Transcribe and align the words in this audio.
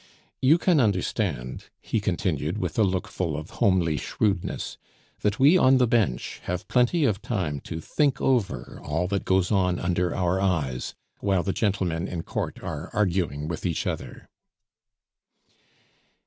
"You 0.41 0.57
can 0.57 0.79
understand," 0.79 1.65
he 1.79 1.99
continued, 1.99 2.57
with 2.57 2.79
a 2.79 2.83
look 2.83 3.07
full 3.07 3.37
of 3.37 3.51
homely 3.61 3.97
shrewdness, 3.97 4.79
"that 5.19 5.37
we 5.37 5.59
on 5.59 5.77
the 5.77 5.85
bench 5.85 6.41
have 6.45 6.67
plenty 6.67 7.05
of 7.05 7.21
time 7.21 7.59
to 7.65 7.79
think 7.79 8.19
over 8.19 8.81
all 8.83 9.07
that 9.09 9.25
goes 9.25 9.51
on 9.51 9.77
under 9.77 10.15
our 10.15 10.41
eyes, 10.41 10.95
while 11.19 11.43
the 11.43 11.53
gentlemen 11.53 12.07
in 12.07 12.23
court 12.23 12.57
are 12.63 12.89
arguing 12.93 13.47
with 13.47 13.63
each 13.63 13.85
other." 13.85 14.27